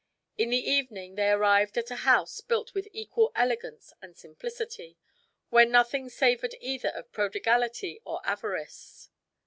In 0.35 0.49
the 0.49 0.57
evening 0.57 1.13
they 1.13 1.29
arrived 1.29 1.77
at 1.77 1.91
a 1.91 1.97
house 1.97 2.41
built 2.41 2.73
with 2.73 2.87
equal 2.91 3.31
elegance 3.35 3.93
and 4.01 4.17
simplicity, 4.17 4.97
where 5.51 5.63
nothing 5.63 6.09
savored 6.09 6.55
either 6.59 6.89
of 6.89 7.11
prodigality 7.11 8.01
or 8.03 8.19
avarice. 8.25 9.11